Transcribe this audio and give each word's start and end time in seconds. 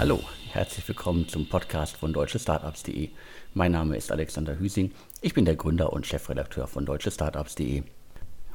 Hallo, 0.00 0.18
herzlich 0.52 0.88
willkommen 0.88 1.28
zum 1.28 1.46
Podcast 1.46 1.94
von 1.94 2.14
deutschestartups.de. 2.14 3.10
Mein 3.52 3.72
Name 3.72 3.98
ist 3.98 4.10
Alexander 4.10 4.58
Hüsing. 4.58 4.92
Ich 5.20 5.34
bin 5.34 5.44
der 5.44 5.56
Gründer 5.56 5.92
und 5.92 6.06
Chefredakteur 6.06 6.66
von 6.68 6.86
deutschestartups.de. 6.86 7.82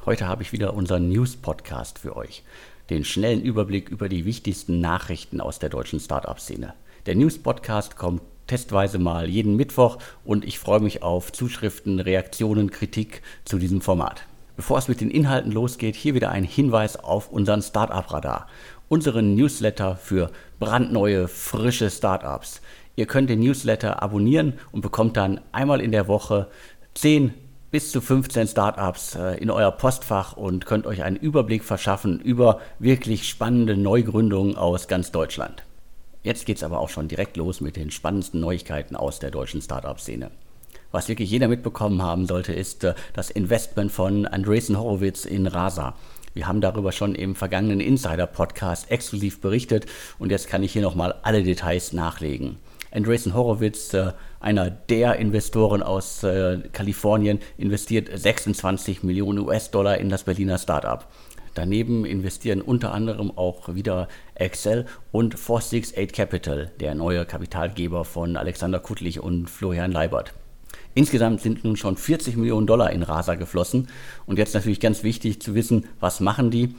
Heute 0.04 0.26
habe 0.26 0.42
ich 0.42 0.50
wieder 0.50 0.74
unseren 0.74 1.08
News-Podcast 1.08 2.00
für 2.00 2.16
euch. 2.16 2.42
Den 2.90 3.04
schnellen 3.04 3.42
Überblick 3.42 3.90
über 3.90 4.08
die 4.08 4.24
wichtigsten 4.24 4.80
Nachrichten 4.80 5.40
aus 5.40 5.60
der 5.60 5.68
deutschen 5.68 6.00
Startup-Szene. 6.00 6.74
Der 7.06 7.14
News-Podcast 7.14 7.94
kommt 7.94 8.22
testweise 8.48 8.98
mal 8.98 9.30
jeden 9.30 9.54
Mittwoch 9.54 9.98
und 10.24 10.44
ich 10.44 10.58
freue 10.58 10.80
mich 10.80 11.04
auf 11.04 11.30
Zuschriften, 11.30 12.00
Reaktionen, 12.00 12.72
Kritik 12.72 13.22
zu 13.44 13.60
diesem 13.60 13.82
Format. 13.82 14.26
Bevor 14.56 14.78
es 14.78 14.88
mit 14.88 15.02
den 15.02 15.10
Inhalten 15.10 15.52
losgeht, 15.52 15.96
hier 15.96 16.14
wieder 16.14 16.30
ein 16.30 16.42
Hinweis 16.42 16.96
auf 16.96 17.30
unseren 17.30 17.60
Startup-Radar, 17.60 18.48
unseren 18.88 19.34
Newsletter 19.34 19.96
für 19.96 20.30
brandneue, 20.58 21.28
frische 21.28 21.90
Startups. 21.90 22.60
Ihr 22.96 23.06
könnt 23.06 23.28
den 23.30 23.40
Newsletter 23.40 24.02
abonnieren 24.02 24.54
und 24.72 24.80
bekommt 24.80 25.16
dann 25.16 25.40
einmal 25.52 25.80
in 25.80 25.92
der 25.92 26.08
Woche 26.08 26.48
10 26.94 27.34
bis 27.70 27.90
zu 27.90 28.00
15 28.00 28.46
Startups 28.48 29.16
äh, 29.16 29.34
in 29.34 29.50
euer 29.50 29.70
Postfach 29.72 30.34
und 30.36 30.66
könnt 30.66 30.86
euch 30.86 31.02
einen 31.02 31.16
Überblick 31.16 31.64
verschaffen 31.64 32.20
über 32.20 32.60
wirklich 32.78 33.28
spannende 33.28 33.76
Neugründungen 33.76 34.56
aus 34.56 34.88
ganz 34.88 35.12
Deutschland. 35.12 35.62
Jetzt 36.22 36.46
geht 36.46 36.56
es 36.56 36.62
aber 36.62 36.80
auch 36.80 36.88
schon 36.88 37.08
direkt 37.08 37.36
los 37.36 37.60
mit 37.60 37.76
den 37.76 37.90
spannendsten 37.90 38.40
Neuigkeiten 38.40 38.96
aus 38.96 39.18
der 39.18 39.30
deutschen 39.30 39.60
Startup-Szene. 39.60 40.30
Was 40.90 41.08
wirklich 41.08 41.30
jeder 41.30 41.48
mitbekommen 41.48 42.00
haben 42.00 42.26
sollte, 42.26 42.52
ist 42.52 42.84
äh, 42.84 42.94
das 43.12 43.30
Investment 43.30 43.92
von 43.92 44.26
Andreessen 44.26 44.78
Horowitz 44.78 45.24
in 45.24 45.46
Rasa. 45.46 45.94
Wir 46.36 46.46
haben 46.46 46.60
darüber 46.60 46.92
schon 46.92 47.14
im 47.14 47.34
vergangenen 47.34 47.80
Insider-Podcast 47.80 48.90
exklusiv 48.90 49.40
berichtet 49.40 49.86
und 50.18 50.30
jetzt 50.30 50.48
kann 50.48 50.62
ich 50.62 50.70
hier 50.70 50.82
nochmal 50.82 51.14
alle 51.22 51.42
Details 51.42 51.94
nachlegen. 51.94 52.58
Andreessen 52.90 53.32
Horowitz, 53.32 53.94
äh, 53.94 54.12
einer 54.38 54.68
der 54.68 55.16
Investoren 55.16 55.82
aus 55.82 56.22
äh, 56.24 56.58
Kalifornien, 56.74 57.38
investiert 57.56 58.10
26 58.12 59.02
Millionen 59.02 59.38
US-Dollar 59.38 59.96
in 59.96 60.10
das 60.10 60.24
Berliner 60.24 60.58
Startup. 60.58 61.06
Daneben 61.54 62.04
investieren 62.04 62.60
unter 62.60 62.92
anderem 62.92 63.32
auch 63.34 63.74
wieder 63.74 64.06
Excel 64.34 64.84
und 65.12 65.38
468 65.38 66.12
Capital, 66.12 66.70
der 66.80 66.94
neue 66.94 67.24
Kapitalgeber 67.24 68.04
von 68.04 68.36
Alexander 68.36 68.78
Kuttlich 68.78 69.20
und 69.20 69.48
Florian 69.48 69.90
Leibert. 69.90 70.34
Insgesamt 70.96 71.42
sind 71.42 71.62
nun 71.62 71.76
schon 71.76 71.98
40 71.98 72.38
Millionen 72.38 72.66
Dollar 72.66 72.90
in 72.90 73.02
Rasa 73.02 73.34
geflossen. 73.34 73.88
Und 74.24 74.38
jetzt 74.38 74.54
natürlich 74.54 74.80
ganz 74.80 75.02
wichtig 75.02 75.42
zu 75.42 75.54
wissen, 75.54 75.84
was 76.00 76.20
machen 76.20 76.50
die? 76.50 76.74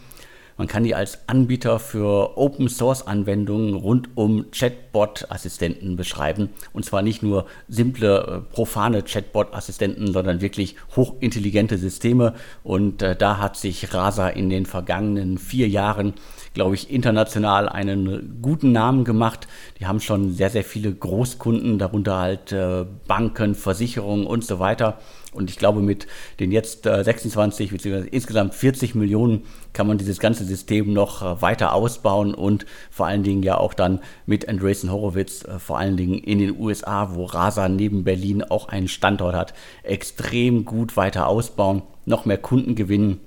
Man 0.58 0.68
kann 0.68 0.84
die 0.84 0.96
als 0.96 1.20
Anbieter 1.28 1.78
für 1.78 2.36
Open 2.36 2.68
Source 2.68 3.06
Anwendungen 3.06 3.76
rund 3.76 4.10
um 4.16 4.50
Chatbot-Assistenten 4.52 5.98
beschreiben. 5.98 6.50
Und 6.74 6.84
zwar 6.84 7.04
nicht 7.04 7.22
nur 7.22 7.46
simple, 7.68 8.44
äh, 8.50 8.54
profane 8.54 9.04
Chatbot-Assistenten, 9.04 10.12
sondern 10.12 10.42
wirklich 10.42 10.76
hochintelligente 10.96 11.78
Systeme. 11.78 12.34
Und 12.64 13.04
äh, 13.04 13.16
da 13.16 13.38
hat 13.38 13.56
sich 13.56 13.94
Rasa 13.94 14.30
in 14.30 14.50
den 14.50 14.66
vergangenen 14.66 15.38
vier 15.38 15.68
Jahren 15.68 16.16
glaube 16.54 16.76
ich, 16.76 16.92
international 16.92 17.70
einen 17.70 18.40
guten 18.42 18.72
Namen 18.72 19.04
gemacht. 19.04 19.48
Die 19.80 19.86
haben 19.86 20.00
schon 20.00 20.34
sehr, 20.34 20.50
sehr 20.50 20.64
viele 20.64 20.94
Großkunden, 20.94 21.80
darunter 21.80 22.18
halt 22.18 22.52
äh, 22.52 22.86
Banken, 23.08 23.56
Versicherungen 23.56 24.26
und 24.26 24.44
so 24.44 24.60
weiter. 24.60 25.00
Und 25.38 25.52
ich 25.52 25.58
glaube, 25.58 25.82
mit 25.82 26.08
den 26.40 26.52
jetzt 26.52 26.88
äh, 26.88 27.04
26 27.04 27.72
bzw. 27.72 28.08
insgesamt 28.10 28.56
40 28.56 28.96
Millionen 28.96 29.44
kann 29.72 29.86
man 29.86 30.00
dieses 30.00 30.20
ganze 30.20 30.46
System 30.46 30.94
noch 30.94 31.22
äh, 31.22 31.42
weiter 31.42 31.74
ausbauen 31.74 32.34
und 32.34 32.66
vor 32.90 33.06
allen 33.06 33.22
Dingen 33.22 33.44
ja 33.44 33.58
auch 33.58 33.76
dann 33.76 34.00
mit 34.26 34.50
Andreessen 34.50 34.92
Horowitz, 34.92 35.46
äh, 35.46 35.60
vor 35.60 35.78
allen 35.78 35.96
Dingen 35.96 36.18
in 36.18 36.40
den 36.40 36.58
USA, 36.58 37.14
wo 37.14 37.26
Rasa 37.26 37.70
neben 37.70 38.04
Berlin 38.04 38.42
auch 38.44 38.70
einen 38.70 38.88
Standort 38.88 39.36
hat, 39.36 39.54
extrem 39.84 40.66
gut 40.66 40.98
weiter 40.98 41.28
ausbauen, 41.28 41.84
noch 42.06 42.26
mehr 42.26 42.40
Kunden 42.40 42.74
gewinnen 42.74 43.20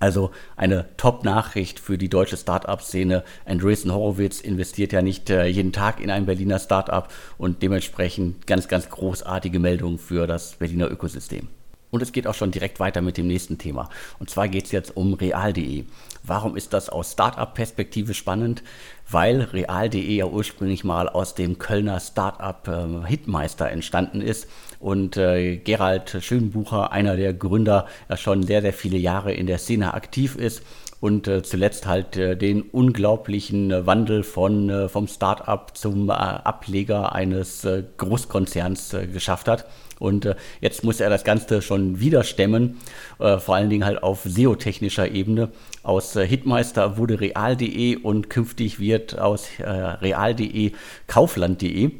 also 0.00 0.30
eine 0.56 0.86
Top-Nachricht 0.96 1.80
für 1.80 1.98
die 1.98 2.08
deutsche 2.08 2.36
Start-up-Szene. 2.36 3.24
Andreessen 3.44 3.92
Horowitz 3.92 4.40
investiert 4.40 4.92
ja 4.92 5.02
nicht 5.02 5.30
äh, 5.30 5.46
jeden 5.46 5.72
Tag 5.72 6.00
in 6.00 6.10
ein 6.10 6.26
Berliner 6.26 6.58
Start-up 6.58 7.12
und 7.38 7.62
dementsprechend 7.62 8.46
ganz, 8.46 8.68
ganz 8.68 8.88
großartige 8.88 9.58
Meldung 9.58 9.98
für 9.98 10.26
das 10.26 10.54
Berliner 10.56 10.90
Ökosystem. 10.90 11.48
Und 11.94 12.02
es 12.02 12.10
geht 12.10 12.26
auch 12.26 12.34
schon 12.34 12.50
direkt 12.50 12.80
weiter 12.80 13.02
mit 13.02 13.16
dem 13.18 13.28
nächsten 13.28 13.56
Thema. 13.56 13.88
Und 14.18 14.28
zwar 14.28 14.48
geht 14.48 14.64
es 14.64 14.72
jetzt 14.72 14.96
um 14.96 15.14
real.de. 15.14 15.84
Warum 16.24 16.56
ist 16.56 16.72
das 16.72 16.88
aus 16.88 17.12
Startup-Perspektive 17.12 18.14
spannend? 18.14 18.64
Weil 19.10 19.42
real.de 19.42 20.16
ja 20.16 20.26
ursprünglich 20.26 20.82
mal 20.82 21.08
aus 21.08 21.34
dem 21.34 21.58
Kölner 21.58 22.00
Startup 22.00 22.66
äh, 22.68 23.06
Hitmeister 23.06 23.70
entstanden 23.70 24.20
ist 24.20 24.48
und 24.80 25.16
äh, 25.16 25.56
Gerald 25.56 26.16
Schönbucher, 26.20 26.92
einer 26.92 27.16
der 27.16 27.34
Gründer, 27.34 27.86
ja 28.08 28.16
schon 28.16 28.42
sehr, 28.42 28.62
sehr 28.62 28.72
viele 28.72 28.98
Jahre 28.98 29.32
in 29.32 29.46
der 29.46 29.58
Szene 29.58 29.94
aktiv 29.94 30.36
ist 30.36 30.62
und 31.04 31.28
äh, 31.28 31.42
zuletzt 31.42 31.86
halt 31.86 32.16
äh, 32.16 32.34
den 32.34 32.62
unglaublichen 32.62 33.70
äh, 33.70 33.86
Wandel 33.86 34.22
von, 34.22 34.70
äh, 34.70 34.88
vom 34.88 35.06
Start-up 35.06 35.76
zum 35.76 36.08
äh, 36.08 36.12
Ableger 36.12 37.12
eines 37.12 37.62
äh, 37.66 37.82
Großkonzerns 37.98 38.96
geschafft 39.12 39.46
hat. 39.46 39.66
Und 39.98 40.28
jetzt 40.60 40.82
muss 40.82 41.00
er 41.00 41.08
das 41.08 41.22
Ganze 41.22 41.62
schon 41.62 42.00
wieder 42.00 42.24
stemmen, 42.24 42.78
vor 43.16 43.54
allen 43.54 43.70
Dingen 43.70 43.84
halt 43.84 44.02
auf 44.02 44.22
SEO-technischer 44.24 45.08
Ebene. 45.12 45.50
Aus 45.84 46.14
Hitmeister 46.14 46.98
wurde 46.98 47.20
real.de 47.20 47.96
und 47.96 48.28
künftig 48.28 48.80
wird 48.80 48.93
aus 49.18 49.48
äh, 49.58 49.68
real.de 49.68 50.72
kaufland.de 51.06 51.92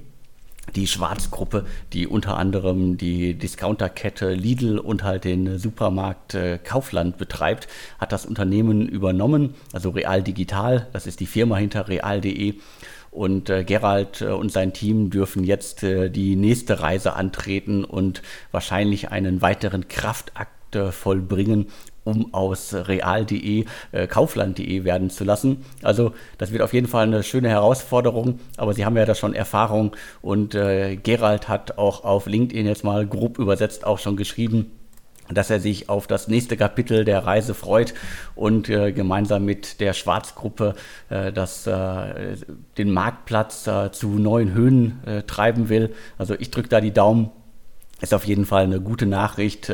die 0.75 0.87
Schwarzgruppe, 0.87 1.67
die 1.93 2.07
unter 2.07 2.37
anderem 2.37 2.97
die 2.97 3.35
Discounterkette 3.35 4.33
Lidl 4.33 4.79
und 4.79 5.05
halt 5.05 5.25
den 5.25 5.59
Supermarkt 5.59 6.35
äh, 6.35 6.59
Kaufland 6.59 7.19
betreibt, 7.19 7.69
hat 7.99 8.13
das 8.13 8.27
Unternehmen 8.27 8.89
übernommen, 8.89 9.55
also 9.73 9.91
Real 9.91 10.23
Digital, 10.23 10.89
das 10.93 11.07
ist 11.07 11.21
die 11.21 11.27
Firma 11.27 11.57
hinter 11.57 11.89
real.de 11.89 12.55
und 13.11 13.49
äh, 13.49 13.63
Gerald 13.63 14.21
äh, 14.23 14.27
und 14.27 14.51
sein 14.51 14.73
Team 14.73 15.11
dürfen 15.11 15.45
jetzt 15.45 15.83
äh, 15.83 16.11
die 16.11 16.35
nächste 16.35 16.81
Reise 16.81 17.15
antreten 17.15 17.85
und 17.85 18.23
wahrscheinlich 18.51 19.11
einen 19.11 19.43
weiteren 19.43 19.87
Kraftakt 19.87 20.75
äh, 20.75 20.91
vollbringen, 20.91 21.67
um 22.05 22.33
aus 22.33 22.75
real.de 22.75 23.65
äh, 23.93 24.07
kaufland.de 24.07 24.85
werden 24.85 25.11
zu 25.11 25.25
lassen. 25.25 25.65
Also 25.83 26.13
das 26.39 26.53
wird 26.53 26.63
auf 26.63 26.73
jeden 26.73 26.87
Fall 26.87 27.05
eine 27.05 27.23
schöne 27.23 27.49
Herausforderung, 27.49 28.41
aber 28.57 28.75
Sie 28.75 28.85
haben 28.85 28.97
ja 28.97 29.05
da 29.05 29.15
schon 29.15 29.35
Erfahrung 29.35 29.97
und 30.23 30.55
äh, 30.55 30.97
Gerald 30.97 31.49
hat 31.49 31.79
auch 31.79 32.05
auf 32.05 32.27
LinkedIn 32.27 32.67
jetzt 32.67 32.85
mal 32.85 33.07
grob 33.07 33.39
übersetzt 33.39 33.87
auch 33.87 33.99
schon 33.99 34.17
geschrieben, 34.17 34.71
dass 35.29 35.51
er 35.51 35.61
sich 35.61 35.89
auf 35.89 36.07
das 36.07 36.29
nächste 36.29 36.57
Kapitel 36.57 37.05
der 37.05 37.25
Reise 37.25 37.55
freut 37.55 37.95
und 38.35 38.69
äh, 38.69 38.93
gemeinsam 38.93 39.45
mit 39.45 39.81
der 39.81 39.95
Schwarzgruppe 39.95 40.75
äh, 41.09 41.33
das, 41.33 41.67
äh, 41.67 42.37
den 42.77 42.91
Marktplatz 42.93 43.67
äh, 43.67 43.91
zu 43.91 44.09
neuen 44.11 44.53
Höhen 44.53 45.03
äh, 45.07 45.23
treiben 45.23 45.69
will. 45.69 45.95
Also 46.19 46.35
ich 46.39 46.51
drücke 46.51 46.69
da 46.69 46.81
die 46.81 46.93
Daumen. 46.93 47.31
Ist 48.01 48.13
auf 48.13 48.27
jeden 48.27 48.45
Fall 48.45 48.65
eine 48.65 48.81
gute 48.81 49.07
Nachricht. 49.07 49.73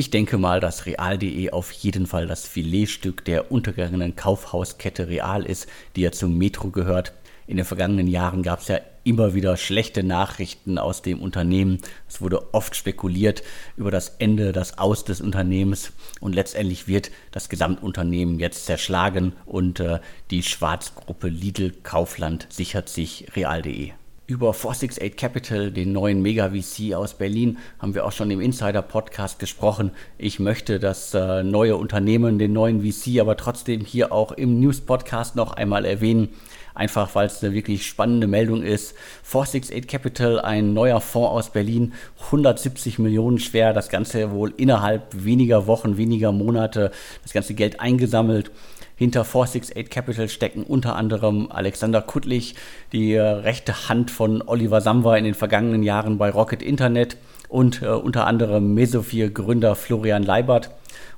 Ich 0.00 0.10
denke 0.10 0.38
mal, 0.38 0.60
dass 0.60 0.86
Real.de 0.86 1.50
auf 1.50 1.72
jeden 1.72 2.06
Fall 2.06 2.28
das 2.28 2.46
Filetstück 2.46 3.24
der 3.24 3.50
untergegangenen 3.50 4.14
Kaufhauskette 4.14 5.08
Real 5.08 5.44
ist, 5.44 5.66
die 5.96 6.02
ja 6.02 6.12
zum 6.12 6.38
Metro 6.38 6.70
gehört. 6.70 7.14
In 7.48 7.56
den 7.56 7.66
vergangenen 7.66 8.06
Jahren 8.06 8.44
gab 8.44 8.60
es 8.60 8.68
ja 8.68 8.78
immer 9.02 9.34
wieder 9.34 9.56
schlechte 9.56 10.04
Nachrichten 10.04 10.78
aus 10.78 11.02
dem 11.02 11.20
Unternehmen. 11.20 11.80
Es 12.08 12.20
wurde 12.20 12.54
oft 12.54 12.76
spekuliert 12.76 13.42
über 13.76 13.90
das 13.90 14.10
Ende, 14.20 14.52
das 14.52 14.78
Aus 14.78 15.04
des 15.04 15.20
Unternehmens 15.20 15.90
und 16.20 16.32
letztendlich 16.32 16.86
wird 16.86 17.10
das 17.32 17.48
Gesamtunternehmen 17.48 18.38
jetzt 18.38 18.66
zerschlagen 18.66 19.32
und 19.46 19.80
äh, 19.80 19.98
die 20.30 20.44
Schwarzgruppe 20.44 21.26
Lidl 21.26 21.72
Kaufland 21.82 22.46
sichert 22.50 22.88
sich 22.88 23.26
real.de. 23.34 23.90
Über 24.28 24.52
468 24.52 25.16
Capital, 25.16 25.70
den 25.70 25.92
neuen 25.92 26.20
Mega-VC 26.20 26.92
aus 26.94 27.14
Berlin, 27.14 27.56
haben 27.78 27.94
wir 27.94 28.04
auch 28.04 28.12
schon 28.12 28.30
im 28.30 28.42
Insider-Podcast 28.42 29.38
gesprochen. 29.38 29.92
Ich 30.18 30.38
möchte 30.38 30.78
das 30.78 31.14
äh, 31.14 31.42
neue 31.42 31.78
Unternehmen, 31.78 32.38
den 32.38 32.52
neuen 32.52 32.82
VC, 32.82 33.20
aber 33.20 33.38
trotzdem 33.38 33.86
hier 33.86 34.12
auch 34.12 34.32
im 34.32 34.60
News-Podcast 34.60 35.34
noch 35.34 35.54
einmal 35.54 35.86
erwähnen 35.86 36.28
einfach 36.74 37.14
weil 37.16 37.26
es 37.26 37.42
eine 37.42 37.54
wirklich 37.54 37.86
spannende 37.86 38.28
Meldung 38.28 38.62
ist. 38.62 38.94
468 39.24 39.88
Capital, 39.88 40.40
ein 40.40 40.74
neuer 40.74 41.00
Fonds 41.00 41.30
aus 41.30 41.50
Berlin, 41.50 41.92
170 42.26 43.00
Millionen 43.00 43.38
schwer, 43.38 43.72
das 43.72 43.88
Ganze 43.88 44.30
wohl 44.30 44.54
innerhalb 44.56 45.24
weniger 45.24 45.66
Wochen, 45.66 45.96
weniger 45.96 46.30
Monate, 46.30 46.92
das 47.24 47.32
ganze 47.32 47.54
Geld 47.54 47.80
eingesammelt. 47.80 48.52
Hinter 48.98 49.24
468 49.24 49.90
Capital 49.90 50.28
stecken 50.28 50.64
unter 50.64 50.96
anderem 50.96 51.52
Alexander 51.52 52.02
Kuttlich, 52.02 52.56
die 52.92 53.12
äh, 53.12 53.22
rechte 53.22 53.88
Hand 53.88 54.10
von 54.10 54.42
Oliver 54.42 54.80
Samwer 54.80 55.16
in 55.16 55.22
den 55.22 55.34
vergangenen 55.34 55.84
Jahren 55.84 56.18
bei 56.18 56.30
Rocket 56.30 56.64
Internet 56.64 57.16
und 57.48 57.80
äh, 57.80 57.86
unter 57.86 58.26
anderem 58.26 58.74
Mesophir-Gründer 58.74 59.76
Florian 59.76 60.24
Leibert. 60.24 60.70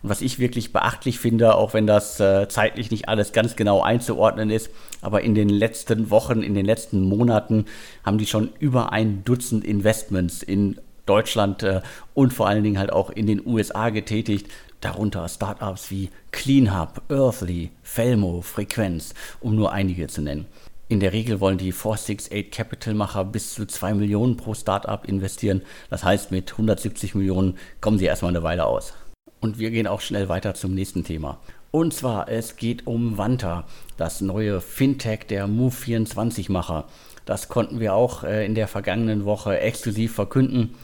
Und 0.03 0.11
was 0.11 0.21
ich 0.21 0.38
wirklich 0.38 0.75
beachtlich 0.75 1.19
finde, 1.19 1.55
auch 1.55 1.73
wenn 1.73 1.87
das 1.87 2.21
äh, 2.21 2.49
zeitlich 2.49 2.91
nicht 2.91 3.09
alles 3.09 3.32
ganz 3.32 3.56
genau 3.56 3.81
einzuordnen 3.81 4.50
ist, 4.50 4.69
aber 5.00 5.23
in 5.23 5.35
den 5.35 5.49
letzten 5.49 6.11
Wochen, 6.11 6.43
in 6.43 6.53
den 6.53 6.67
letzten 6.67 7.00
Monaten 7.00 7.65
haben 8.05 8.19
die 8.19 8.27
schon 8.27 8.50
über 8.59 8.93
ein 8.93 9.25
Dutzend 9.25 9.65
Investments 9.65 10.43
in 10.43 10.79
Deutschland 11.06 11.62
äh, 11.62 11.81
und 12.12 12.35
vor 12.35 12.47
allen 12.47 12.62
Dingen 12.62 12.79
halt 12.79 12.93
auch 12.93 13.09
in 13.09 13.27
den 13.27 13.44
USA 13.47 13.88
getätigt. 13.88 14.50
Darunter 14.81 15.29
Startups 15.29 15.91
wie 15.91 16.11
CleanHub, 16.32 17.03
Earthly, 17.09 17.71
Felmo, 17.82 18.41
Frequenz, 18.43 19.15
um 19.41 19.55
nur 19.55 19.73
einige 19.73 20.06
zu 20.06 20.23
nennen. 20.23 20.47
In 20.88 20.99
der 20.99 21.12
Regel 21.12 21.38
wollen 21.38 21.59
die 21.59 21.71
468 21.71 22.50
Capital-Macher 22.50 23.25
bis 23.25 23.55
zu 23.55 23.65
2 23.65 23.94
Millionen 23.94 24.37
pro 24.37 24.55
Startup 24.55 25.05
investieren. 25.06 25.62
Das 25.88 26.03
heißt, 26.03 26.32
mit 26.32 26.50
170 26.50 27.15
Millionen 27.15 27.59
kommen 27.81 27.99
sie 27.99 28.06
erstmal 28.06 28.31
eine 28.31 28.43
Weile 28.43 28.67
aus. 28.67 28.94
Und 29.38 29.59
wir 29.59 29.71
gehen 29.71 29.87
auch 29.87 30.00
schnell 30.00 30.29
weiter 30.29 30.55
zum 30.55 30.75
nächsten 30.75 31.05
Thema. 31.05 31.38
Und 31.71 31.94
zwar, 31.94 32.29
es 32.29 32.56
geht 32.56 32.88
um 32.88 33.17
Wanta, 33.17 33.65
das 33.97 34.21
neue 34.21 34.61
Fintech 34.61 35.27
der 35.29 35.47
Move24-Macher. 35.47 36.87
Das 37.25 37.49
konnten 37.49 37.81
wir 37.81 37.94
auch 37.94 38.25
äh, 38.25 38.44
in 38.44 38.55
der 38.55 38.69
vergangenen 38.69 39.25
Woche 39.25 39.58
exklusiv 39.61 40.14
verkünden. 40.14 40.75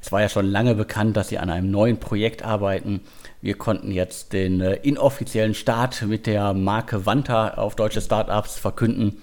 Es 0.00 0.12
war 0.12 0.20
ja 0.20 0.28
schon 0.28 0.46
lange 0.46 0.74
bekannt, 0.74 1.16
dass 1.16 1.28
sie 1.28 1.38
an 1.38 1.50
einem 1.50 1.70
neuen 1.70 1.98
Projekt 1.98 2.44
arbeiten. 2.44 3.00
Wir 3.40 3.58
konnten 3.58 3.90
jetzt 3.90 4.32
den 4.32 4.60
äh, 4.60 4.74
inoffiziellen 4.76 5.54
Start 5.54 6.02
mit 6.02 6.26
der 6.26 6.54
Marke 6.54 7.06
Wanta 7.06 7.54
auf 7.54 7.74
deutsche 7.74 8.00
Startups 8.00 8.56
verkünden. 8.56 9.20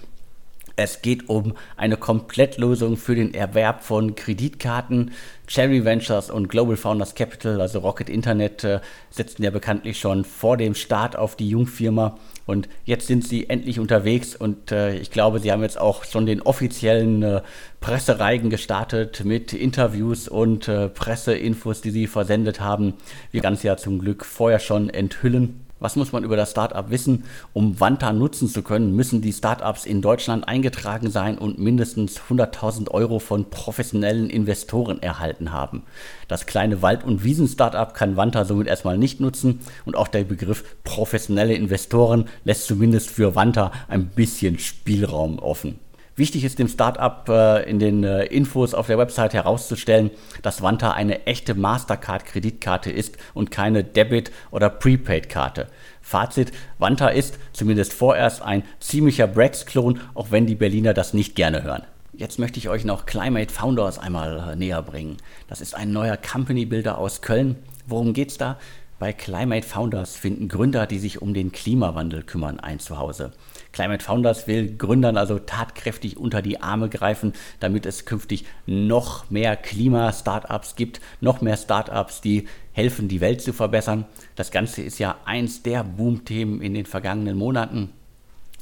Es 0.76 1.02
geht 1.02 1.28
um 1.28 1.54
eine 1.76 1.96
Komplettlösung 1.96 2.96
für 2.96 3.14
den 3.14 3.32
Erwerb 3.32 3.84
von 3.84 4.16
Kreditkarten. 4.16 5.12
Cherry 5.46 5.84
Ventures 5.84 6.30
und 6.30 6.48
Global 6.48 6.76
Founders 6.76 7.14
Capital, 7.14 7.60
also 7.60 7.78
Rocket 7.78 8.10
Internet, 8.10 8.64
äh, 8.64 8.80
setzten 9.10 9.44
ja 9.44 9.50
bekanntlich 9.50 10.00
schon 10.00 10.24
vor 10.24 10.56
dem 10.56 10.74
Start 10.74 11.16
auf 11.16 11.36
die 11.36 11.48
Jungfirma. 11.48 12.18
Und 12.46 12.68
jetzt 12.84 13.06
sind 13.06 13.26
sie 13.26 13.48
endlich 13.48 13.80
unterwegs 13.80 14.36
und 14.36 14.70
äh, 14.70 14.96
ich 14.96 15.10
glaube, 15.10 15.40
sie 15.40 15.50
haben 15.50 15.62
jetzt 15.62 15.80
auch 15.80 16.04
schon 16.04 16.26
den 16.26 16.42
offiziellen 16.42 17.22
äh, 17.22 17.42
Pressereigen 17.80 18.50
gestartet 18.50 19.24
mit 19.24 19.52
Interviews 19.52 20.28
und 20.28 20.68
äh, 20.68 20.88
Presseinfos, 20.88 21.80
die 21.80 21.90
sie 21.90 22.06
versendet 22.06 22.60
haben. 22.60 22.94
Wir 23.30 23.40
ganz 23.40 23.62
ja 23.62 23.76
zum 23.76 23.98
Glück 23.98 24.24
vorher 24.24 24.58
schon 24.58 24.90
enthüllen. 24.90 25.63
Was 25.84 25.96
muss 25.96 26.12
man 26.12 26.24
über 26.24 26.34
das 26.34 26.52
Startup 26.52 26.88
wissen? 26.88 27.24
Um 27.52 27.78
Wanta 27.78 28.14
nutzen 28.14 28.48
zu 28.48 28.62
können, 28.62 28.96
müssen 28.96 29.20
die 29.20 29.34
Startups 29.34 29.84
in 29.84 30.00
Deutschland 30.00 30.48
eingetragen 30.48 31.10
sein 31.10 31.36
und 31.36 31.58
mindestens 31.58 32.22
100.000 32.30 32.90
Euro 32.90 33.18
von 33.18 33.50
professionellen 33.50 34.30
Investoren 34.30 35.02
erhalten 35.02 35.52
haben. 35.52 35.82
Das 36.26 36.46
kleine 36.46 36.80
Wald- 36.80 37.04
und 37.04 37.22
Wiesen-Startup 37.22 37.92
kann 37.92 38.16
Wanta 38.16 38.46
somit 38.46 38.66
erstmal 38.66 38.96
nicht 38.96 39.20
nutzen 39.20 39.60
und 39.84 39.94
auch 39.94 40.08
der 40.08 40.24
Begriff 40.24 40.64
professionelle 40.84 41.52
Investoren 41.52 42.30
lässt 42.44 42.66
zumindest 42.66 43.10
für 43.10 43.34
Wanta 43.34 43.70
ein 43.86 44.06
bisschen 44.06 44.58
Spielraum 44.58 45.38
offen. 45.38 45.83
Wichtig 46.16 46.44
ist 46.44 46.60
dem 46.60 46.68
Startup 46.68 47.28
äh, 47.28 47.68
in 47.68 47.80
den 47.80 48.04
äh, 48.04 48.26
Infos 48.26 48.72
auf 48.72 48.86
der 48.86 48.98
Website 48.98 49.34
herauszustellen, 49.34 50.10
dass 50.42 50.62
Wanta 50.62 50.92
eine 50.92 51.26
echte 51.26 51.54
Mastercard-Kreditkarte 51.56 52.92
ist 52.92 53.16
und 53.34 53.50
keine 53.50 53.82
Debit- 53.82 54.30
oder 54.52 54.70
Prepaid-Karte. 54.70 55.66
Fazit, 56.00 56.52
Wanta 56.78 57.08
ist 57.08 57.38
zumindest 57.52 57.92
vorerst 57.92 58.42
ein 58.42 58.62
ziemlicher 58.78 59.26
Brex-Klon, 59.26 59.98
auch 60.14 60.30
wenn 60.30 60.46
die 60.46 60.54
Berliner 60.54 60.94
das 60.94 61.14
nicht 61.14 61.34
gerne 61.34 61.64
hören. 61.64 61.82
Jetzt 62.12 62.38
möchte 62.38 62.60
ich 62.60 62.68
euch 62.68 62.84
noch 62.84 63.06
Climate 63.06 63.52
Founders 63.52 63.98
einmal 63.98 64.52
äh, 64.52 64.56
näher 64.56 64.82
bringen. 64.82 65.16
Das 65.48 65.60
ist 65.60 65.74
ein 65.74 65.90
neuer 65.90 66.16
Company-Builder 66.16 66.96
aus 66.96 67.22
Köln. 67.22 67.56
Worum 67.88 68.12
geht's 68.12 68.38
da? 68.38 68.56
Bei 69.00 69.12
Climate 69.12 69.66
Founders 69.66 70.14
finden 70.14 70.46
Gründer, 70.48 70.86
die 70.86 71.00
sich 71.00 71.20
um 71.20 71.34
den 71.34 71.50
Klimawandel 71.50 72.22
kümmern, 72.22 72.60
ein 72.60 72.78
Zuhause. 72.78 73.32
Climate 73.74 74.04
Founders 74.04 74.46
will 74.46 74.76
Gründern 74.76 75.16
also 75.16 75.40
tatkräftig 75.40 76.16
unter 76.16 76.42
die 76.42 76.62
Arme 76.62 76.88
greifen, 76.88 77.32
damit 77.58 77.86
es 77.86 78.04
künftig 78.04 78.44
noch 78.66 79.28
mehr 79.30 79.56
Klima-Startups 79.56 80.76
gibt, 80.76 81.00
noch 81.20 81.40
mehr 81.40 81.56
Startups, 81.56 82.20
die 82.20 82.46
helfen, 82.72 83.08
die 83.08 83.20
Welt 83.20 83.42
zu 83.42 83.52
verbessern. 83.52 84.04
Das 84.36 84.52
Ganze 84.52 84.82
ist 84.82 85.00
ja 85.00 85.16
eins 85.24 85.64
der 85.64 85.82
Boom-Themen 85.82 86.62
in 86.62 86.72
den 86.72 86.86
vergangenen 86.86 87.36
Monaten 87.36 87.90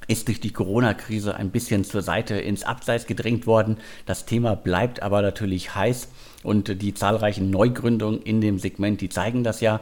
ist 0.08 0.26
durch 0.26 0.40
die 0.40 0.52
Corona-Krise 0.52 1.36
ein 1.36 1.50
bisschen 1.50 1.84
zur 1.84 2.02
Seite 2.02 2.34
ins 2.34 2.64
Abseits 2.64 3.06
gedrängt 3.06 3.46
worden. 3.46 3.76
Das 4.04 4.26
Thema 4.26 4.56
bleibt 4.56 5.00
aber 5.00 5.22
natürlich 5.22 5.76
heiß 5.76 6.08
und 6.42 6.82
die 6.82 6.92
zahlreichen 6.92 7.50
Neugründungen 7.50 8.20
in 8.20 8.40
dem 8.40 8.58
Segment, 8.58 9.00
die 9.00 9.08
zeigen 9.08 9.44
das 9.44 9.60
ja. 9.60 9.80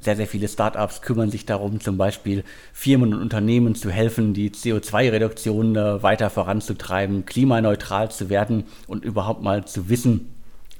Sehr, 0.00 0.16
sehr 0.16 0.26
viele 0.26 0.48
Startups 0.48 1.02
kümmern 1.02 1.30
sich 1.30 1.44
darum, 1.44 1.80
zum 1.80 1.96
Beispiel 1.96 2.44
Firmen 2.72 3.14
und 3.14 3.20
Unternehmen 3.20 3.74
zu 3.74 3.90
helfen, 3.90 4.32
die 4.32 4.50
CO2-Reduktion 4.50 5.76
äh, 5.76 6.02
weiter 6.02 6.30
voranzutreiben, 6.30 7.26
klimaneutral 7.26 8.10
zu 8.10 8.30
werden 8.30 8.64
und 8.86 9.04
überhaupt 9.04 9.42
mal 9.42 9.64
zu 9.64 9.88
wissen, 9.88 10.34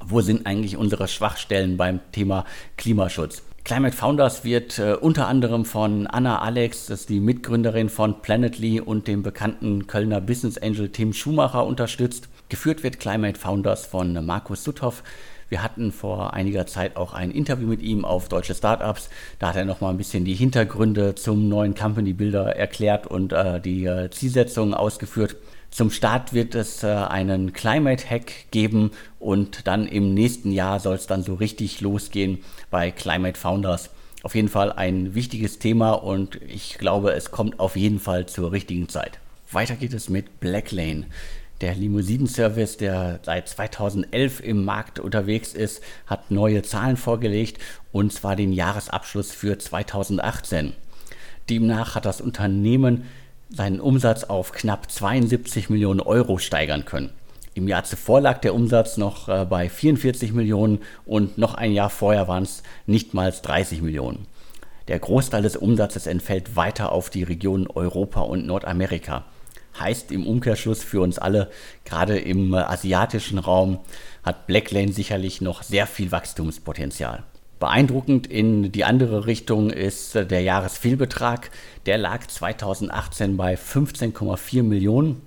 wo 0.04 0.20
sind 0.20 0.46
eigentlich 0.46 0.76
unsere 0.76 1.08
Schwachstellen 1.08 1.76
beim 1.76 2.00
Thema 2.12 2.44
Klimaschutz. 2.76 3.42
Climate 3.64 3.94
Founders 3.94 4.44
wird 4.44 4.78
äh, 4.78 4.94
unter 4.94 5.28
anderem 5.28 5.66
von 5.66 6.06
Anna 6.06 6.38
Alex, 6.38 6.86
das 6.86 7.00
ist 7.00 7.10
die 7.10 7.20
Mitgründerin 7.20 7.90
von 7.90 8.22
Planetly 8.22 8.80
und 8.80 9.06
dem 9.06 9.22
bekannten 9.22 9.86
Kölner 9.86 10.22
Business 10.22 10.56
Angel 10.56 10.88
Tim 10.88 11.12
Schumacher 11.12 11.66
unterstützt. 11.66 12.28
Geführt 12.48 12.82
wird 12.82 12.98
Climate 12.98 13.38
Founders 13.38 13.84
von 13.84 14.24
Markus 14.24 14.64
Suthoff. 14.64 15.02
Wir 15.48 15.62
hatten 15.62 15.92
vor 15.92 16.34
einiger 16.34 16.66
Zeit 16.66 16.96
auch 16.96 17.14
ein 17.14 17.30
Interview 17.30 17.66
mit 17.66 17.82
ihm 17.82 18.04
auf 18.04 18.28
Deutsche 18.28 18.54
Startups. 18.54 19.08
Da 19.38 19.48
hat 19.48 19.56
er 19.56 19.64
noch 19.64 19.80
mal 19.80 19.90
ein 19.90 19.96
bisschen 19.96 20.24
die 20.24 20.34
Hintergründe 20.34 21.14
zum 21.14 21.48
neuen 21.48 21.74
Company 21.74 22.12
Builder 22.12 22.56
erklärt 22.56 23.06
und 23.06 23.32
äh, 23.32 23.60
die 23.60 23.86
äh, 23.86 24.10
Zielsetzungen 24.10 24.74
ausgeführt. 24.74 25.36
Zum 25.70 25.90
Start 25.90 26.32
wird 26.32 26.54
es 26.54 26.82
äh, 26.82 26.88
einen 26.88 27.52
Climate 27.52 28.08
Hack 28.08 28.50
geben 28.50 28.90
und 29.18 29.66
dann 29.66 29.86
im 29.86 30.14
nächsten 30.14 30.52
Jahr 30.52 30.80
soll 30.80 30.96
es 30.96 31.06
dann 31.06 31.22
so 31.22 31.34
richtig 31.34 31.80
losgehen 31.80 32.38
bei 32.70 32.90
Climate 32.90 33.38
Founders. 33.38 33.90
Auf 34.22 34.34
jeden 34.34 34.48
Fall 34.48 34.72
ein 34.72 35.14
wichtiges 35.14 35.58
Thema 35.58 35.92
und 35.92 36.40
ich 36.42 36.78
glaube, 36.78 37.12
es 37.12 37.30
kommt 37.30 37.60
auf 37.60 37.76
jeden 37.76 38.00
Fall 38.00 38.26
zur 38.26 38.52
richtigen 38.52 38.88
Zeit. 38.88 39.18
Weiter 39.52 39.76
geht 39.76 39.94
es 39.94 40.08
mit 40.08 40.40
Blacklane. 40.40 41.06
Der 41.60 41.74
Limousinenservice, 41.74 42.76
der 42.76 43.18
seit 43.24 43.48
2011 43.48 44.40
im 44.40 44.64
Markt 44.64 45.00
unterwegs 45.00 45.54
ist, 45.54 45.82
hat 46.06 46.30
neue 46.30 46.62
Zahlen 46.62 46.96
vorgelegt 46.96 47.60
und 47.90 48.12
zwar 48.12 48.36
den 48.36 48.52
Jahresabschluss 48.52 49.32
für 49.32 49.58
2018. 49.58 50.74
Demnach 51.50 51.96
hat 51.96 52.04
das 52.04 52.20
Unternehmen 52.20 53.06
seinen 53.50 53.80
Umsatz 53.80 54.22
auf 54.22 54.52
knapp 54.52 54.90
72 54.90 55.68
Millionen 55.68 56.00
Euro 56.00 56.38
steigern 56.38 56.84
können. 56.84 57.10
Im 57.54 57.66
Jahr 57.66 57.82
zuvor 57.82 58.20
lag 58.20 58.38
der 58.38 58.54
Umsatz 58.54 58.96
noch 58.96 59.28
äh, 59.28 59.44
bei 59.44 59.68
44 59.68 60.32
Millionen 60.32 60.78
und 61.06 61.38
noch 61.38 61.54
ein 61.54 61.72
Jahr 61.72 61.90
vorher 61.90 62.28
waren 62.28 62.44
es 62.44 62.62
nicht 62.86 63.14
mal 63.14 63.32
30 63.32 63.82
Millionen. 63.82 64.26
Der 64.86 65.00
Großteil 65.00 65.42
des 65.42 65.56
Umsatzes 65.56 66.06
entfällt 66.06 66.54
weiter 66.54 66.92
auf 66.92 67.10
die 67.10 67.24
Regionen 67.24 67.66
Europa 67.66 68.20
und 68.20 68.46
Nordamerika 68.46 69.24
heißt 69.80 70.12
im 70.12 70.26
Umkehrschluss 70.26 70.82
für 70.82 71.00
uns 71.00 71.18
alle, 71.18 71.50
gerade 71.84 72.18
im 72.18 72.54
äh, 72.54 72.58
asiatischen 72.58 73.38
Raum, 73.38 73.80
hat 74.22 74.46
Blacklane 74.46 74.92
sicherlich 74.92 75.40
noch 75.40 75.62
sehr 75.62 75.86
viel 75.86 76.12
Wachstumspotenzial. 76.12 77.24
Beeindruckend 77.58 78.28
in 78.28 78.70
die 78.70 78.84
andere 78.84 79.26
Richtung 79.26 79.70
ist 79.70 80.14
äh, 80.14 80.26
der 80.26 80.42
Jahresfehlbetrag. 80.42 81.50
Der 81.86 81.98
lag 81.98 82.26
2018 82.26 83.36
bei 83.36 83.54
15,4 83.54 84.62
Millionen. 84.62 85.22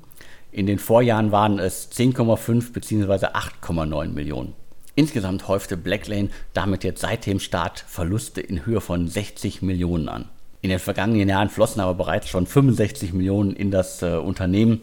In 0.51 0.65
den 0.65 0.79
Vorjahren 0.79 1.31
waren 1.31 1.59
es 1.59 1.91
10,5 1.91 2.73
bzw. 2.73 3.27
8,9 3.27 4.09
Millionen. 4.09 4.53
Insgesamt 4.95 5.47
häufte 5.47 5.77
Blacklane 5.77 6.29
damit 6.53 6.83
jetzt 6.83 7.01
seit 7.01 7.25
dem 7.25 7.39
Start 7.39 7.83
Verluste 7.87 8.41
in 8.41 8.65
Höhe 8.65 8.81
von 8.81 9.07
60 9.07 9.61
Millionen 9.61 10.09
an. 10.09 10.29
In 10.61 10.69
den 10.69 10.79
vergangenen 10.79 11.27
Jahren 11.27 11.49
flossen 11.49 11.81
aber 11.81 11.95
bereits 11.95 12.29
schon 12.29 12.45
65 12.45 13.13
Millionen 13.13 13.55
in 13.55 13.71
das 13.71 14.01
äh, 14.03 14.17
Unternehmen 14.17 14.81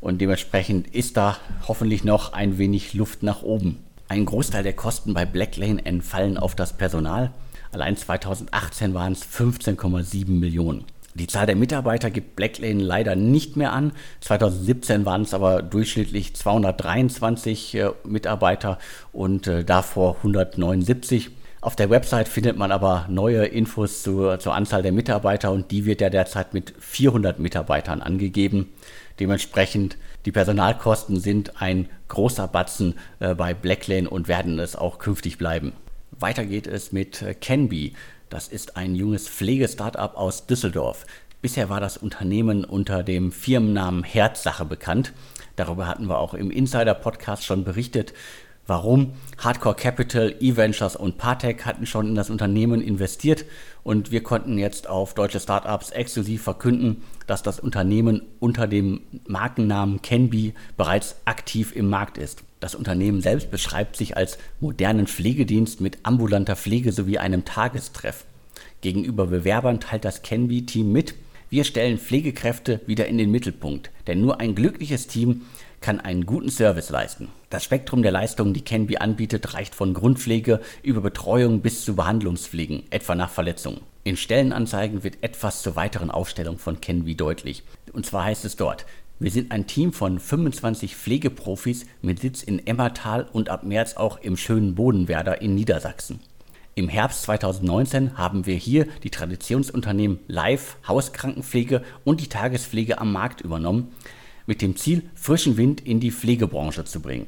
und 0.00 0.20
dementsprechend 0.20 0.92
ist 0.92 1.16
da 1.16 1.36
hoffentlich 1.68 2.02
noch 2.02 2.32
ein 2.32 2.58
wenig 2.58 2.92
Luft 2.92 3.22
nach 3.22 3.42
oben. 3.42 3.78
Ein 4.08 4.26
Großteil 4.26 4.64
der 4.64 4.72
Kosten 4.72 5.14
bei 5.14 5.24
Blacklane 5.24 5.86
entfallen 5.86 6.36
auf 6.36 6.56
das 6.56 6.72
Personal. 6.72 7.30
Allein 7.70 7.96
2018 7.96 8.94
waren 8.94 9.12
es 9.12 9.22
15,7 9.22 10.28
Millionen. 10.28 10.84
Die 11.14 11.26
Zahl 11.26 11.46
der 11.46 11.56
Mitarbeiter 11.56 12.10
gibt 12.10 12.36
Blacklane 12.36 12.82
leider 12.82 13.14
nicht 13.14 13.56
mehr 13.56 13.72
an. 13.72 13.92
2017 14.20 15.04
waren 15.04 15.22
es 15.22 15.34
aber 15.34 15.62
durchschnittlich 15.62 16.34
223 16.34 17.74
äh, 17.74 17.90
Mitarbeiter 18.04 18.78
und 19.12 19.46
äh, 19.46 19.62
davor 19.62 20.16
179. 20.16 21.30
Auf 21.62 21.76
der 21.76 21.90
Website 21.90 22.26
findet 22.26 22.56
man 22.56 22.72
aber 22.72 23.06
neue 23.08 23.44
Infos 23.44 24.02
zur, 24.02 24.40
zur 24.40 24.52
Anzahl 24.52 24.82
der 24.82 24.90
Mitarbeiter 24.90 25.52
und 25.52 25.70
die 25.70 25.84
wird 25.84 26.00
ja 26.00 26.10
derzeit 26.10 26.54
mit 26.54 26.74
400 26.80 27.38
Mitarbeitern 27.38 28.02
angegeben. 28.02 28.70
Dementsprechend 29.20 29.96
die 30.24 30.32
Personalkosten 30.32 31.20
sind 31.20 31.62
ein 31.62 31.88
großer 32.08 32.48
Batzen 32.48 32.96
äh, 33.20 33.36
bei 33.36 33.54
Blacklane 33.54 34.10
und 34.10 34.26
werden 34.26 34.58
es 34.58 34.74
auch 34.74 34.98
künftig 34.98 35.38
bleiben. 35.38 35.72
Weiter 36.10 36.44
geht 36.44 36.66
es 36.66 36.90
mit 36.90 37.22
äh, 37.22 37.32
Canby. 37.32 37.94
Das 38.28 38.48
ist 38.48 38.76
ein 38.76 38.96
junges 38.96 39.28
Pflegestartup 39.28 40.16
aus 40.16 40.48
Düsseldorf. 40.48 41.06
Bisher 41.42 41.68
war 41.68 41.78
das 41.78 41.96
Unternehmen 41.96 42.64
unter 42.64 43.04
dem 43.04 43.30
Firmennamen 43.30 44.02
Herzsache 44.02 44.64
bekannt. 44.64 45.12
Darüber 45.54 45.86
hatten 45.86 46.08
wir 46.08 46.18
auch 46.18 46.34
im 46.34 46.50
Insider-Podcast 46.50 47.44
schon 47.44 47.62
berichtet. 47.62 48.14
Warum? 48.66 49.14
Hardcore 49.38 49.74
Capital, 49.74 50.36
E-Ventures 50.38 50.94
und 50.94 51.18
Partech 51.18 51.64
hatten 51.64 51.84
schon 51.84 52.06
in 52.06 52.14
das 52.14 52.30
Unternehmen 52.30 52.80
investiert 52.80 53.44
und 53.82 54.12
wir 54.12 54.22
konnten 54.22 54.56
jetzt 54.56 54.88
auf 54.88 55.14
deutsche 55.14 55.40
Startups 55.40 55.90
exklusiv 55.90 56.42
verkünden, 56.42 57.02
dass 57.26 57.42
das 57.42 57.58
Unternehmen 57.58 58.22
unter 58.38 58.68
dem 58.68 59.00
Markennamen 59.26 60.00
Canby 60.00 60.54
bereits 60.76 61.16
aktiv 61.24 61.74
im 61.74 61.88
Markt 61.88 62.18
ist. 62.18 62.44
Das 62.60 62.76
Unternehmen 62.76 63.20
selbst 63.20 63.50
beschreibt 63.50 63.96
sich 63.96 64.16
als 64.16 64.38
modernen 64.60 65.08
Pflegedienst 65.08 65.80
mit 65.80 65.98
ambulanter 66.04 66.54
Pflege 66.54 66.92
sowie 66.92 67.18
einem 67.18 67.44
Tagestreff. 67.44 68.24
Gegenüber 68.80 69.26
Bewerbern 69.26 69.80
teilt 69.80 70.04
das 70.04 70.22
Canby-Team 70.22 70.92
mit, 70.92 71.14
wir 71.50 71.64
stellen 71.64 71.98
Pflegekräfte 71.98 72.80
wieder 72.86 73.06
in 73.08 73.18
den 73.18 73.30
Mittelpunkt, 73.32 73.90
denn 74.06 74.20
nur 74.20 74.40
ein 74.40 74.54
glückliches 74.54 75.08
Team 75.08 75.42
kann 75.82 76.00
einen 76.00 76.24
guten 76.24 76.50
Service 76.50 76.88
leisten. 76.88 77.28
Das 77.50 77.64
Spektrum 77.64 78.02
der 78.02 78.12
Leistungen, 78.12 78.54
die 78.54 78.64
Canby 78.64 78.96
anbietet, 78.96 79.52
reicht 79.52 79.74
von 79.74 79.92
Grundpflege 79.92 80.60
über 80.82 81.02
Betreuung 81.02 81.60
bis 81.60 81.84
zu 81.84 81.94
Behandlungspflegen, 81.94 82.84
etwa 82.90 83.14
nach 83.14 83.30
Verletzungen. 83.30 83.80
In 84.04 84.16
Stellenanzeigen 84.16 85.04
wird 85.04 85.22
etwas 85.22 85.62
zur 85.62 85.76
weiteren 85.76 86.10
Aufstellung 86.10 86.58
von 86.58 86.80
Canby 86.80 87.14
deutlich. 87.14 87.62
Und 87.92 88.06
zwar 88.06 88.24
heißt 88.24 88.44
es 88.46 88.56
dort, 88.56 88.86
wir 89.18 89.30
sind 89.30 89.52
ein 89.52 89.66
Team 89.66 89.92
von 89.92 90.18
25 90.18 90.96
Pflegeprofis 90.96 91.86
mit 92.00 92.20
Sitz 92.20 92.42
in 92.42 92.66
Emmertal 92.66 93.28
und 93.32 93.50
ab 93.50 93.62
März 93.62 93.94
auch 93.94 94.18
im 94.20 94.36
schönen 94.36 94.74
Bodenwerder 94.74 95.42
in 95.42 95.54
Niedersachsen. 95.54 96.18
Im 96.74 96.88
Herbst 96.88 97.22
2019 97.24 98.16
haben 98.16 98.46
wir 98.46 98.56
hier 98.56 98.86
die 99.02 99.10
Traditionsunternehmen 99.10 100.20
Live, 100.26 100.78
Hauskrankenpflege 100.88 101.82
und 102.02 102.20
die 102.20 102.28
Tagespflege 102.28 102.98
am 102.98 103.12
Markt 103.12 103.42
übernommen, 103.42 103.92
mit 104.46 104.62
dem 104.62 104.76
Ziel, 104.76 105.02
frischen 105.14 105.56
Wind 105.56 105.80
in 105.80 106.00
die 106.00 106.10
Pflegebranche 106.10 106.84
zu 106.84 107.00
bringen. 107.00 107.26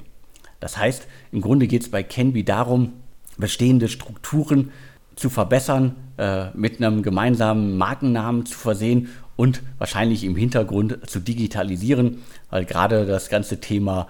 Das 0.60 0.78
heißt, 0.78 1.06
im 1.32 1.40
Grunde 1.40 1.66
geht 1.66 1.82
es 1.82 1.90
bei 1.90 2.02
Canby 2.02 2.44
darum, 2.44 2.92
bestehende 3.36 3.88
Strukturen 3.88 4.70
zu 5.16 5.30
verbessern, 5.30 5.94
äh, 6.16 6.46
mit 6.54 6.78
einem 6.78 7.02
gemeinsamen 7.02 7.76
Markennamen 7.76 8.46
zu 8.46 8.58
versehen 8.58 9.08
und 9.36 9.62
wahrscheinlich 9.78 10.24
im 10.24 10.36
Hintergrund 10.36 10.98
zu 11.08 11.20
digitalisieren, 11.20 12.22
weil 12.50 12.64
gerade 12.64 13.06
das 13.06 13.28
ganze 13.28 13.60
Thema 13.60 14.08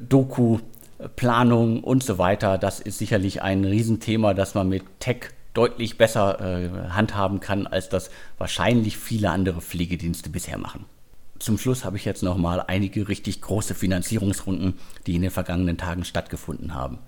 Doku, 0.00 0.58
Planung 1.16 1.82
und 1.82 2.02
so 2.02 2.18
weiter, 2.18 2.58
das 2.58 2.80
ist 2.80 2.98
sicherlich 2.98 3.42
ein 3.42 3.64
Riesenthema, 3.64 4.34
das 4.34 4.54
man 4.54 4.68
mit 4.68 4.84
Tech 5.00 5.30
deutlich 5.54 5.98
besser 5.98 6.40
äh, 6.40 6.68
handhaben 6.90 7.40
kann, 7.40 7.66
als 7.66 7.88
das 7.88 8.10
wahrscheinlich 8.38 8.96
viele 8.96 9.30
andere 9.30 9.60
Pflegedienste 9.60 10.30
bisher 10.30 10.58
machen. 10.58 10.84
Zum 11.40 11.56
Schluss 11.56 11.86
habe 11.86 11.96
ich 11.96 12.04
jetzt 12.04 12.22
noch 12.22 12.36
mal 12.36 12.60
einige 12.60 13.08
richtig 13.08 13.40
große 13.40 13.74
Finanzierungsrunden, 13.74 14.74
die 15.06 15.16
in 15.16 15.22
den 15.22 15.30
vergangenen 15.30 15.78
Tagen 15.78 16.04
stattgefunden 16.04 16.74
haben. 16.74 16.98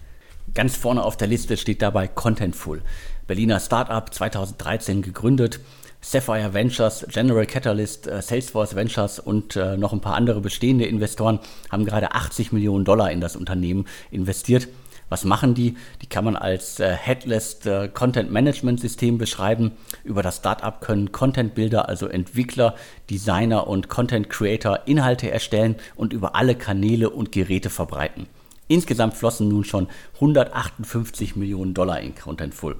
Ganz 0.54 0.74
vorne 0.74 1.04
auf 1.04 1.18
der 1.18 1.28
Liste 1.28 1.58
steht 1.58 1.82
dabei 1.82 2.08
Contentful, 2.08 2.80
Berliner 3.26 3.60
Startup 3.60 4.12
2013 4.12 5.02
gegründet 5.02 5.60
Sapphire 6.00 6.54
Ventures, 6.54 7.06
General 7.10 7.46
Catalyst, 7.46 8.06
äh, 8.06 8.22
Salesforce 8.22 8.74
Ventures 8.74 9.18
und 9.20 9.54
äh, 9.54 9.76
noch 9.76 9.92
ein 9.92 10.00
paar 10.00 10.16
andere 10.16 10.40
bestehende 10.40 10.86
Investoren 10.86 11.38
haben 11.70 11.84
gerade 11.84 12.12
80 12.12 12.52
Millionen 12.52 12.84
Dollar 12.86 13.12
in 13.12 13.20
das 13.20 13.36
Unternehmen 13.36 13.86
investiert. 14.10 14.66
Was 15.12 15.26
machen 15.26 15.52
die? 15.52 15.76
Die 16.00 16.06
kann 16.06 16.24
man 16.24 16.36
als 16.36 16.80
äh, 16.80 16.88
Headless 16.88 17.66
äh, 17.66 17.88
Content 17.88 18.32
Management 18.32 18.80
System 18.80 19.18
beschreiben. 19.18 19.72
Über 20.04 20.22
das 20.22 20.38
Startup 20.38 20.80
können 20.80 21.12
Content 21.12 21.54
Builder, 21.54 21.86
also 21.86 22.06
Entwickler, 22.06 22.76
Designer 23.10 23.66
und 23.66 23.90
Content 23.90 24.30
Creator 24.30 24.80
Inhalte 24.86 25.30
erstellen 25.30 25.76
und 25.96 26.14
über 26.14 26.34
alle 26.34 26.54
Kanäle 26.54 27.10
und 27.10 27.30
Geräte 27.30 27.68
verbreiten. 27.68 28.26
Insgesamt 28.68 29.12
flossen 29.12 29.48
nun 29.48 29.64
schon 29.64 29.88
158 30.14 31.36
Millionen 31.36 31.74
Dollar 31.74 32.00
in 32.00 32.14
Contentful. 32.14 32.76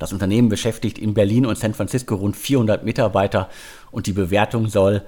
Das 0.00 0.12
Unternehmen 0.12 0.48
beschäftigt 0.48 0.98
in 0.98 1.14
Berlin 1.14 1.46
und 1.46 1.56
San 1.56 1.72
Francisco 1.72 2.16
rund 2.16 2.36
400 2.36 2.84
Mitarbeiter 2.84 3.48
und 3.92 4.08
die 4.08 4.12
Bewertung 4.12 4.66
soll 4.66 5.02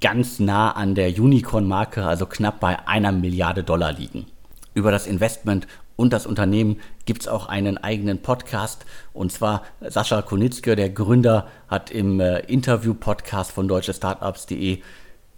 ganz 0.00 0.38
nah 0.38 0.70
an 0.70 0.94
der 0.94 1.08
Unicorn-Marke, 1.08 2.06
also 2.06 2.26
knapp 2.26 2.60
bei 2.60 2.86
einer 2.86 3.10
Milliarde 3.10 3.64
Dollar 3.64 3.90
liegen. 3.90 4.26
Über 4.74 4.92
das 4.92 5.08
Investment 5.08 5.66
und 5.98 6.12
das 6.12 6.26
Unternehmen 6.26 6.80
gibt 7.06 7.22
es 7.22 7.28
auch 7.28 7.48
einen 7.48 7.76
eigenen 7.76 8.22
Podcast. 8.22 8.86
Und 9.12 9.32
zwar 9.32 9.64
Sascha 9.80 10.22
Konitzke, 10.22 10.76
der 10.76 10.90
Gründer, 10.90 11.48
hat 11.66 11.90
im 11.90 12.20
äh, 12.20 12.38
Interview-Podcast 12.38 13.50
von 13.50 13.66
deutschestartups.de 13.66 14.78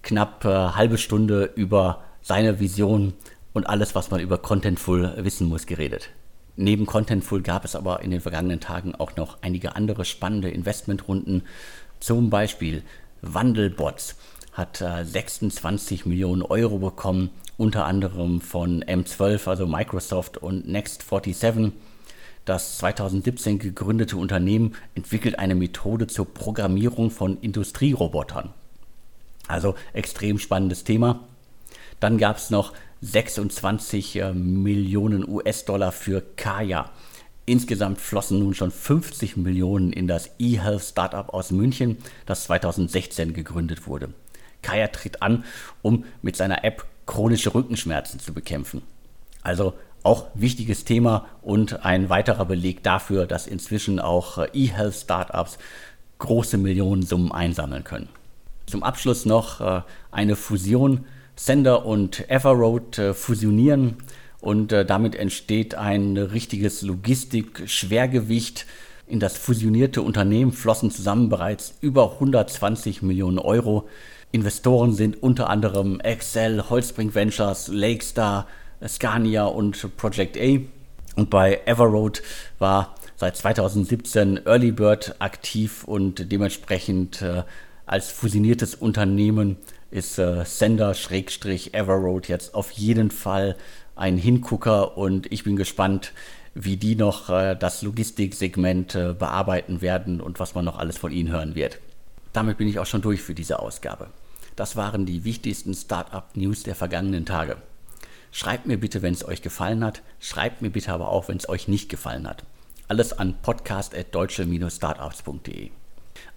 knapp 0.02 0.44
äh, 0.44 0.48
halbe 0.48 0.98
Stunde 0.98 1.50
über 1.56 2.02
seine 2.20 2.60
Vision 2.60 3.14
und 3.54 3.70
alles, 3.70 3.94
was 3.94 4.10
man 4.10 4.20
über 4.20 4.36
Contentful 4.36 5.14
wissen 5.24 5.48
muss, 5.48 5.64
geredet. 5.64 6.10
Neben 6.56 6.84
Contentful 6.84 7.40
gab 7.40 7.64
es 7.64 7.74
aber 7.74 8.02
in 8.02 8.10
den 8.10 8.20
vergangenen 8.20 8.60
Tagen 8.60 8.94
auch 8.94 9.16
noch 9.16 9.38
einige 9.40 9.76
andere 9.76 10.04
spannende 10.04 10.50
Investmentrunden. 10.50 11.42
Zum 12.00 12.28
Beispiel 12.28 12.82
Wandelbots 13.22 14.16
hat 14.60 14.80
äh, 14.80 15.04
26 15.04 16.06
Millionen 16.06 16.42
Euro 16.42 16.78
bekommen, 16.78 17.30
unter 17.56 17.86
anderem 17.86 18.40
von 18.40 18.84
M12, 18.84 19.48
also 19.48 19.66
Microsoft 19.66 20.38
und 20.38 20.68
Next47. 20.68 21.72
Das 22.44 22.78
2017 22.78 23.58
gegründete 23.58 24.16
Unternehmen 24.16 24.76
entwickelt 24.94 25.38
eine 25.38 25.54
Methode 25.54 26.06
zur 26.06 26.32
Programmierung 26.32 27.10
von 27.10 27.38
Industrierobotern. 27.40 28.50
Also 29.48 29.74
extrem 29.92 30.38
spannendes 30.38 30.84
Thema. 30.84 31.24
Dann 31.98 32.18
gab 32.18 32.36
es 32.36 32.50
noch 32.50 32.72
26 33.00 34.16
äh, 34.16 34.32
Millionen 34.32 35.28
US-Dollar 35.28 35.90
für 35.90 36.22
Kaya. 36.36 36.90
Insgesamt 37.50 38.00
flossen 38.00 38.38
nun 38.38 38.54
schon 38.54 38.70
50 38.70 39.36
Millionen 39.36 39.92
in 39.92 40.06
das 40.06 40.30
eHealth 40.38 40.82
Startup 40.82 41.28
aus 41.34 41.50
München, 41.50 41.98
das 42.24 42.44
2016 42.44 43.34
gegründet 43.34 43.88
wurde. 43.88 44.10
Kaya 44.62 44.86
tritt 44.86 45.20
an, 45.20 45.42
um 45.82 46.04
mit 46.22 46.36
seiner 46.36 46.62
App 46.62 46.86
chronische 47.06 47.52
Rückenschmerzen 47.52 48.20
zu 48.20 48.32
bekämpfen. 48.32 48.82
Also 49.42 49.74
auch 50.04 50.28
wichtiges 50.34 50.84
Thema 50.84 51.26
und 51.42 51.84
ein 51.84 52.08
weiterer 52.08 52.44
Beleg 52.44 52.84
dafür, 52.84 53.26
dass 53.26 53.48
inzwischen 53.48 53.98
auch 53.98 54.38
äh, 54.38 54.46
eHealth 54.52 54.94
Startups 54.94 55.58
große 56.20 56.56
Millionensummen 56.56 57.32
einsammeln 57.32 57.82
können. 57.82 58.10
Zum 58.66 58.84
Abschluss 58.84 59.26
noch 59.26 59.60
äh, 59.60 59.82
eine 60.12 60.36
Fusion 60.36 61.04
Sender 61.34 61.84
und 61.84 62.30
Everroad 62.30 62.96
äh, 62.98 63.12
fusionieren 63.12 63.96
und 64.40 64.72
äh, 64.72 64.84
damit 64.84 65.14
entsteht 65.14 65.74
ein 65.74 66.16
richtiges 66.16 66.82
Logistik-Schwergewicht. 66.82 68.66
In 69.06 69.20
das 69.20 69.36
fusionierte 69.36 70.02
Unternehmen 70.02 70.52
flossen 70.52 70.90
zusammen 70.90 71.28
bereits 71.28 71.74
über 71.80 72.12
120 72.14 73.02
Millionen 73.02 73.38
Euro. 73.38 73.88
Investoren 74.32 74.94
sind 74.94 75.22
unter 75.22 75.50
anderem 75.50 76.00
Excel, 76.00 76.70
Holzbrink 76.70 77.14
Ventures, 77.14 77.68
Lakestar, 77.68 78.46
Scania 78.86 79.44
und 79.46 79.96
Project 79.96 80.38
A. 80.38 80.58
Und 81.16 81.28
bei 81.28 81.60
Everroad 81.66 82.22
war 82.58 82.94
seit 83.16 83.36
2017 83.36 84.46
Early 84.46 84.72
Bird 84.72 85.16
aktiv 85.18 85.84
und 85.84 86.30
dementsprechend 86.32 87.20
äh, 87.20 87.42
als 87.84 88.10
fusioniertes 88.10 88.76
Unternehmen 88.76 89.56
ist 89.90 90.18
äh, 90.18 90.44
Sender-Everroad 90.44 92.28
jetzt 92.28 92.54
auf 92.54 92.70
jeden 92.70 93.10
Fall 93.10 93.56
ein 94.00 94.16
Hingucker 94.16 94.96
und 94.96 95.30
ich 95.32 95.44
bin 95.44 95.56
gespannt, 95.56 96.12
wie 96.54 96.76
die 96.76 96.96
noch 96.96 97.30
äh, 97.30 97.54
das 97.54 97.82
Logistiksegment 97.82 98.94
äh, 98.94 99.12
bearbeiten 99.12 99.82
werden 99.82 100.20
und 100.20 100.40
was 100.40 100.54
man 100.54 100.64
noch 100.64 100.78
alles 100.78 100.98
von 100.98 101.12
ihnen 101.12 101.30
hören 101.30 101.54
wird. 101.54 101.78
Damit 102.32 102.58
bin 102.58 102.66
ich 102.66 102.78
auch 102.78 102.86
schon 102.86 103.02
durch 103.02 103.22
für 103.22 103.34
diese 103.34 103.60
Ausgabe. 103.60 104.08
Das 104.56 104.76
waren 104.76 105.06
die 105.06 105.24
wichtigsten 105.24 105.74
Startup-News 105.74 106.62
der 106.62 106.74
vergangenen 106.74 107.26
Tage. 107.26 107.56
Schreibt 108.32 108.66
mir 108.66 108.78
bitte, 108.78 109.02
wenn 109.02 109.14
es 109.14 109.26
euch 109.26 109.42
gefallen 109.42 109.84
hat. 109.84 110.02
Schreibt 110.18 110.62
mir 110.62 110.70
bitte 110.70 110.92
aber 110.92 111.08
auch, 111.08 111.28
wenn 111.28 111.36
es 111.36 111.48
euch 111.48 111.68
nicht 111.68 111.88
gefallen 111.88 112.28
hat. 112.28 112.42
Alles 112.88 113.12
an 113.12 113.34
podcast.deutsche-startups.de. 113.42 115.70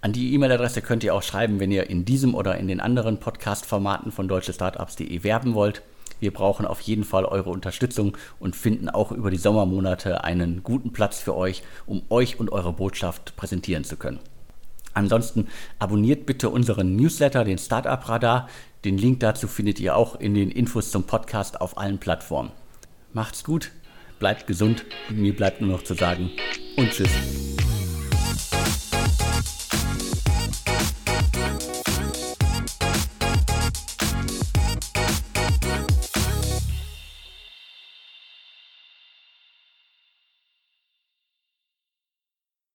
An 0.01 0.11
die 0.11 0.33
E-Mail-Adresse 0.33 0.81
könnt 0.81 1.03
ihr 1.03 1.15
auch 1.15 1.23
schreiben, 1.23 1.59
wenn 1.59 1.71
ihr 1.71 1.89
in 1.89 2.05
diesem 2.05 2.35
oder 2.35 2.57
in 2.57 2.67
den 2.67 2.79
anderen 2.79 3.19
Podcast-Formaten 3.19 4.11
von 4.11 4.27
deutschestartups.de 4.27 5.23
werben 5.23 5.53
wollt. 5.53 5.81
Wir 6.23 6.31
brauchen 6.31 6.65
auf 6.65 6.79
jeden 6.79 7.03
Fall 7.03 7.25
eure 7.25 7.49
Unterstützung 7.49 8.15
und 8.39 8.55
finden 8.55 8.87
auch 8.87 9.11
über 9.11 9.29
die 9.29 9.35
Sommermonate 9.35 10.23
einen 10.23 10.63
guten 10.63 10.93
Platz 10.93 11.19
für 11.19 11.35
euch, 11.35 11.63
um 11.85 12.01
euch 12.09 12.39
und 12.39 12.49
eure 12.49 12.71
Botschaft 12.71 13.35
präsentieren 13.35 13.83
zu 13.83 13.97
können. 13.97 14.19
Ansonsten 14.93 15.49
abonniert 15.79 16.25
bitte 16.25 16.49
unseren 16.49 16.95
Newsletter, 16.95 17.43
den 17.43 17.57
Startup 17.57 18.07
Radar. 18.07 18.47
Den 18.85 18.97
Link 18.97 19.19
dazu 19.19 19.49
findet 19.49 19.81
ihr 19.81 19.97
auch 19.97 20.17
in 20.17 20.33
den 20.33 20.49
Infos 20.49 20.91
zum 20.91 21.03
Podcast 21.03 21.59
auf 21.59 21.77
allen 21.77 21.97
Plattformen. 21.97 22.51
Macht's 23.11 23.43
gut, 23.43 23.71
bleibt 24.17 24.47
gesund 24.47 24.85
und 25.09 25.17
mir 25.17 25.35
bleibt 25.35 25.59
nur 25.59 25.71
noch 25.71 25.83
zu 25.83 25.93
sagen 25.93 26.31
und 26.77 26.89
tschüss. 26.89 27.11